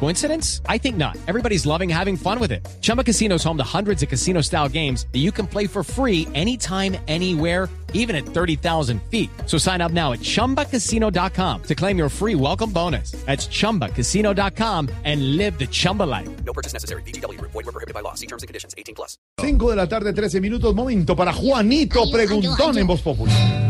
Coincidence? 0.00 0.60
I 0.68 0.76
think 0.78 0.96
not. 0.96 1.16
Everybody's 1.26 1.64
loving 1.64 1.88
having 1.88 2.16
fun 2.16 2.38
with 2.38 2.52
it. 2.52 2.66
Chumba 2.82 3.02
Casino 3.02 3.36
is 3.36 3.44
home 3.44 3.56
to 3.56 3.64
hundreds 3.64 4.02
of 4.02 4.08
casino 4.10 4.42
style 4.42 4.68
games 4.68 5.06
that 5.12 5.20
you 5.20 5.32
can 5.32 5.46
play 5.46 5.66
for 5.66 5.82
free 5.82 6.28
anytime, 6.34 6.96
anywhere, 7.08 7.70
even 7.94 8.14
at 8.14 8.26
30,000 8.26 9.00
feet. 9.10 9.30
So 9.46 9.56
sign 9.56 9.80
up 9.80 9.92
now 9.92 10.12
at 10.12 10.20
chumbacasino.com 10.20 11.62
to 11.62 11.74
claim 11.74 11.96
your 11.96 12.10
free 12.10 12.34
welcome 12.34 12.70
bonus. 12.70 13.12
That's 13.24 13.46
chumbacasino.com 13.48 14.90
and 15.04 15.36
live 15.38 15.58
the 15.58 15.66
Chumba 15.66 16.02
life. 16.02 16.28
No 16.44 16.52
purchase 16.52 16.74
necessary. 16.74 17.02
BGW. 17.02 17.40
Void 17.40 17.54
were 17.54 17.72
prohibited 17.72 17.94
by 17.94 18.00
law. 18.00 18.14
See 18.14 18.26
terms 18.26 18.42
and 18.42 18.48
conditions. 18.48 18.74
18 18.76 18.94
plus. 18.94 19.16
5 19.38 19.70
de 19.70 19.76
la 19.76 19.88
tarde, 19.88 20.12
13 20.12 20.40
minutos. 20.40 20.74
Momento 20.74 21.16
para 21.16 21.32
Juanito 21.32 22.10
Preguntón 22.10 22.70
ay, 22.70 22.76
ay. 22.76 22.80
en 22.80 22.86
Voz 22.86 23.00
Popular. 23.00 23.63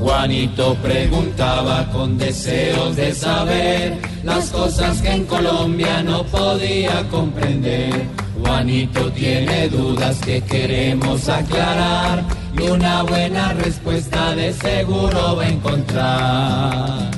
Juanito 0.00 0.74
preguntaba 0.82 1.86
con 1.92 2.16
deseos 2.16 2.96
de 2.96 3.14
saber 3.14 3.98
las 4.24 4.50
cosas 4.50 5.00
que 5.02 5.10
en 5.12 5.26
Colombia 5.26 6.02
no 6.02 6.24
podía 6.24 7.06
comprender. 7.10 8.06
Juanito 8.42 9.12
tiene 9.12 9.68
dudas 9.68 10.18
que 10.20 10.40
queremos 10.40 11.28
aclarar 11.28 12.24
y 12.58 12.62
una 12.70 13.02
buena 13.02 13.52
respuesta 13.52 14.34
de 14.34 14.54
seguro 14.54 15.36
va 15.36 15.42
a 15.42 15.48
encontrar. 15.48 17.10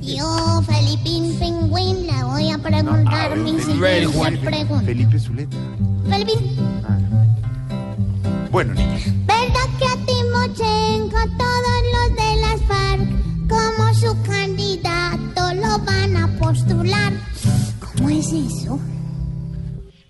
Yo, 0.00 0.62
Felipín 0.66 1.38
Pingüín, 1.38 2.06
le 2.06 2.24
voy 2.24 2.50
a 2.50 2.56
preguntar 2.58 3.36
mi 3.36 3.60
siguiente 3.60 4.40
pregunta. 4.42 4.84
Felipe 4.86 5.18
Zuleta. 5.18 5.56
Felipín, 6.08 6.56
Bueno, 8.50 8.72
niños. 8.72 9.02
¿verdad 9.26 9.68
que 9.78 9.84
a 9.84 9.96
Timochenko 10.06 11.18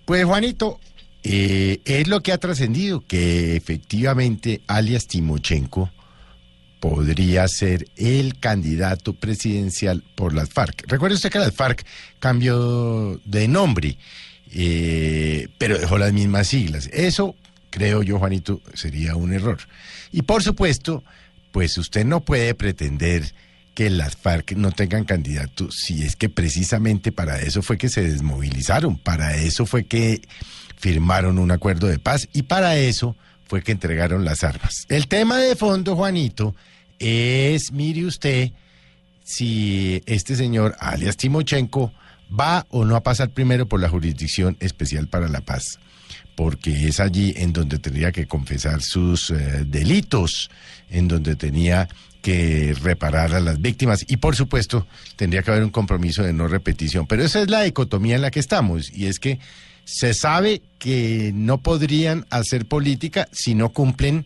Pues 0.05 0.25
Juanito, 0.25 0.79
eh, 1.23 1.79
es 1.85 2.07
lo 2.07 2.21
que 2.21 2.31
ha 2.31 2.37
trascendido, 2.37 3.05
que 3.05 3.55
efectivamente 3.55 4.61
alias 4.67 5.07
Timochenko 5.07 5.89
podría 6.79 7.47
ser 7.47 7.87
el 7.95 8.39
candidato 8.39 9.13
presidencial 9.13 10.03
por 10.15 10.33
las 10.33 10.49
FARC. 10.49 10.85
Recuerde 10.87 11.15
usted 11.15 11.29
que 11.29 11.39
las 11.39 11.53
FARC 11.53 11.85
cambió 12.19 13.19
de 13.25 13.47
nombre, 13.47 13.97
eh, 14.51 15.47
pero 15.57 15.77
dejó 15.77 15.97
las 15.97 16.11
mismas 16.13 16.47
siglas. 16.47 16.89
Eso, 16.91 17.35
creo 17.69 18.01
yo, 18.03 18.19
Juanito, 18.19 18.61
sería 18.73 19.15
un 19.15 19.33
error. 19.33 19.59
Y 20.11 20.23
por 20.23 20.43
supuesto, 20.43 21.03
pues 21.51 21.77
usted 21.77 22.05
no 22.05 22.21
puede 22.21 22.53
pretender 22.55 23.33
que 23.79 23.89
las 23.89 24.17
FARC 24.17 24.57
no 24.57 24.73
tengan 24.73 25.05
candidato 25.05 25.71
si 25.71 26.03
es 26.03 26.17
que 26.17 26.27
precisamente 26.27 27.13
para 27.13 27.39
eso 27.39 27.61
fue 27.61 27.77
que 27.77 27.87
se 27.87 28.01
desmovilizaron, 28.01 28.97
para 28.97 29.37
eso 29.37 29.65
fue 29.65 29.85
que 29.85 30.21
firmaron 30.75 31.39
un 31.39 31.49
acuerdo 31.49 31.87
de 31.87 31.97
paz 31.97 32.27
y 32.33 32.41
para 32.41 32.75
eso 32.75 33.15
fue 33.47 33.63
que 33.63 33.71
entregaron 33.71 34.25
las 34.25 34.43
armas. 34.43 34.85
El 34.89 35.07
tema 35.07 35.37
de 35.37 35.55
fondo, 35.55 35.95
Juanito, 35.95 36.53
es, 36.99 37.71
mire 37.71 38.05
usted, 38.05 38.51
si 39.23 40.03
este 40.05 40.35
señor, 40.35 40.75
alias 40.81 41.15
Timochenko, 41.15 41.93
va 42.37 42.65
o 42.69 42.85
no 42.85 42.95
a 42.95 43.03
pasar 43.03 43.29
primero 43.31 43.67
por 43.67 43.79
la 43.79 43.89
Jurisdicción 43.89 44.57
Especial 44.59 45.07
para 45.07 45.27
la 45.27 45.41
Paz, 45.41 45.79
porque 46.35 46.87
es 46.87 46.99
allí 46.99 47.33
en 47.37 47.53
donde 47.53 47.79
tendría 47.79 48.11
que 48.11 48.27
confesar 48.27 48.81
sus 48.81 49.29
eh, 49.31 49.63
delitos, 49.65 50.49
en 50.89 51.07
donde 51.07 51.35
tenía 51.35 51.87
que 52.21 52.75
reparar 52.81 53.33
a 53.33 53.39
las 53.39 53.61
víctimas 53.61 54.03
y 54.07 54.17
por 54.17 54.35
supuesto 54.35 54.85
tendría 55.15 55.41
que 55.41 55.51
haber 55.51 55.63
un 55.63 55.69
compromiso 55.69 56.23
de 56.23 56.33
no 56.33 56.47
repetición. 56.47 57.07
Pero 57.07 57.23
esa 57.23 57.41
es 57.41 57.49
la 57.49 57.61
dicotomía 57.61 58.15
en 58.15 58.21
la 58.21 58.31
que 58.31 58.39
estamos 58.39 58.91
y 58.93 59.05
es 59.05 59.19
que 59.19 59.39
se 59.85 60.13
sabe 60.13 60.61
que 60.77 61.31
no 61.33 61.59
podrían 61.59 62.25
hacer 62.29 62.65
política 62.65 63.27
si 63.31 63.55
no 63.55 63.69
cumplen 63.69 64.25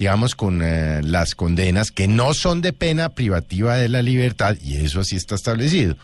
digamos, 0.00 0.34
con 0.34 0.62
eh, 0.62 1.02
las 1.02 1.34
condenas 1.34 1.90
que 1.90 2.08
no 2.08 2.32
son 2.32 2.62
de 2.62 2.72
pena 2.72 3.10
privativa 3.10 3.76
de 3.76 3.90
la 3.90 4.00
libertad, 4.00 4.56
y 4.64 4.76
eso 4.76 5.00
así 5.00 5.14
está 5.14 5.34
establecido. 5.34 5.94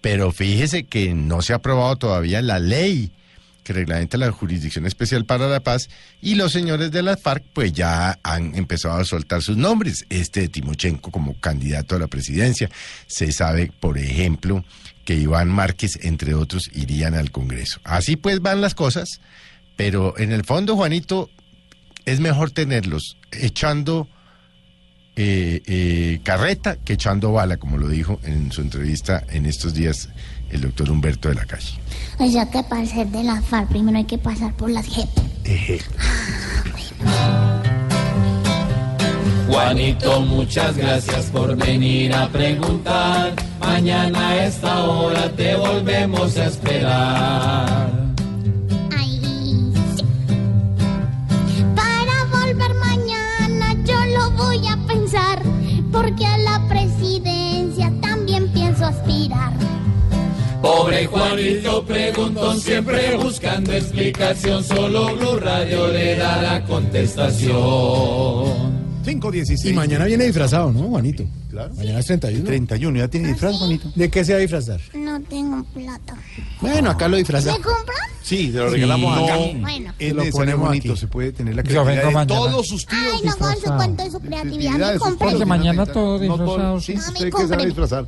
Pero 0.00 0.32
fíjese 0.32 0.84
que 0.84 1.14
no 1.14 1.42
se 1.42 1.52
ha 1.52 1.56
aprobado 1.56 1.96
todavía 1.96 2.42
la 2.42 2.58
ley 2.58 3.12
que 3.62 3.72
reglamenta 3.72 4.16
la 4.18 4.32
Jurisdicción 4.32 4.86
Especial 4.86 5.24
para 5.24 5.48
la 5.48 5.60
Paz, 5.60 5.90
y 6.20 6.34
los 6.34 6.52
señores 6.52 6.90
de 6.90 7.02
las 7.02 7.20
FARC 7.20 7.44
pues 7.52 7.72
ya 7.72 8.18
han 8.22 8.54
empezado 8.54 8.98
a 8.98 9.04
soltar 9.04 9.42
sus 9.42 9.56
nombres. 9.56 10.06
Este 10.08 10.40
de 10.40 10.48
Timochenko 10.48 11.10
como 11.10 11.38
candidato 11.38 11.96
a 11.96 11.98
la 11.98 12.06
presidencia. 12.06 12.70
Se 13.06 13.32
sabe, 13.32 13.70
por 13.80 13.98
ejemplo, 13.98 14.64
que 15.04 15.14
Iván 15.14 15.48
Márquez, 15.48 15.98
entre 16.02 16.34
otros, 16.34 16.70
irían 16.74 17.14
al 17.14 17.30
Congreso. 17.30 17.80
Así 17.84 18.16
pues 18.16 18.40
van 18.40 18.60
las 18.60 18.74
cosas, 18.74 19.20
pero 19.76 20.18
en 20.18 20.32
el 20.32 20.44
fondo, 20.44 20.76
Juanito, 20.76 21.30
es 22.06 22.20
mejor 22.20 22.50
tenerlos 22.50 23.16
echando 23.30 24.08
eh, 25.22 25.62
eh, 25.66 26.20
carreta 26.22 26.76
que 26.76 26.94
echando 26.94 27.30
bala, 27.30 27.58
como 27.58 27.76
lo 27.76 27.88
dijo 27.88 28.18
en 28.24 28.50
su 28.50 28.62
entrevista 28.62 29.22
en 29.28 29.44
estos 29.44 29.74
días 29.74 30.08
el 30.48 30.62
doctor 30.62 30.90
Humberto 30.90 31.28
de 31.28 31.34
la 31.34 31.44
Calle. 31.44 31.78
O 32.18 32.26
sea 32.30 32.48
que 32.48 32.62
para 32.62 32.86
ser 32.86 33.06
de 33.08 33.22
la 33.22 33.42
FARC 33.42 33.68
primero 33.68 33.98
hay 33.98 34.06
que 34.06 34.16
pasar 34.16 34.54
por 34.54 34.70
las 34.70 34.86
JEP. 34.86 35.10
Juanito, 39.46 40.22
muchas 40.22 40.74
gracias 40.74 41.26
por 41.26 41.54
venir 41.54 42.14
a 42.14 42.26
preguntar. 42.28 43.34
Mañana 43.60 44.30
a 44.30 44.46
esta 44.46 44.84
hora 44.84 45.30
te 45.32 45.54
volvemos 45.54 46.34
a 46.38 46.46
esperar. 46.46 47.90
Pobre 60.62 61.06
Juanito 61.06 61.84
preguntón 61.84 62.60
siempre 62.60 63.16
buscando 63.16 63.72
explicación, 63.72 64.62
solo 64.62 65.16
Blue 65.16 65.38
Radio 65.40 65.88
le 65.88 66.16
da 66.16 66.42
la 66.42 66.64
contestación. 66.64 67.50
5.16. 69.02 69.70
Y 69.70 69.72
mañana 69.72 70.04
viene 70.04 70.24
disfrazado, 70.26 70.70
¿no, 70.70 70.80
Juanito? 70.88 71.24
Claro. 71.48 71.74
Mañana 71.74 71.98
es 72.00 72.06
31. 72.06 72.44
31, 72.44 72.98
¿ya 72.98 73.08
tiene 73.08 73.28
disfraz, 73.28 73.56
Juanito? 73.56 73.90
¿De 73.94 74.10
qué 74.10 74.22
se 74.24 74.32
va 74.32 74.38
a 74.38 74.40
disfrazar? 74.42 74.80
No 74.92 75.20
tengo 75.22 75.64
plata. 75.72 76.14
Bueno, 76.60 76.90
acá 76.90 77.08
lo 77.08 77.16
disfraza. 77.16 77.52
¿Me 77.52 77.60
compran? 77.60 77.96
Sí, 78.22 78.52
se 78.52 78.58
lo 78.58 78.68
regalamos 78.68 79.16
Sí. 79.16 79.24
acá. 79.24 79.36
Bueno. 79.60 79.94
Es 79.98 80.12
Lo 80.12 80.24
ponemos 80.30 80.66
Juanito, 80.66 80.92
aquí. 80.92 81.00
se 81.00 81.06
puede 81.06 81.32
tener 81.32 81.56
la 81.56 81.62
Yo 81.62 81.68
creatividad 81.70 81.96
vengo 81.96 82.08
de 82.08 82.14
mañana. 82.14 82.40
todos 82.52 82.68
sus 82.68 82.86
tíos 82.86 83.00
Ay, 83.14 83.20
no 83.24 83.36
con 83.36 83.56
su 83.56 83.74
cuento 83.74 84.04
de 84.04 84.10
su 84.10 84.20
creatividad. 84.20 84.72
Me 84.94 85.16
padres. 85.16 85.46
mañana 85.46 85.86
todo 85.86 86.18
No 86.18 86.36
disfrazado, 86.36 86.80
Sí, 86.80 86.92
sí. 86.92 86.98
usted 86.98 87.06
Mami, 87.12 87.18
que 87.24 87.30
sabe 87.30 87.30
cómpreme. 87.48 87.66
disfrazar. 87.66 88.06